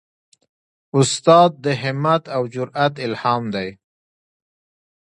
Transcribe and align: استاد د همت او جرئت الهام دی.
استاد 0.97 1.51
د 1.65 1.67
همت 1.81 2.23
او 2.35 2.43
جرئت 2.53 2.93
الهام 3.05 3.43
دی. 3.55 3.69